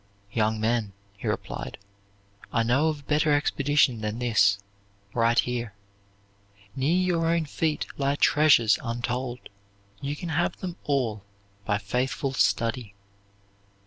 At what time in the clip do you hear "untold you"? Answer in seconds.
8.83-10.15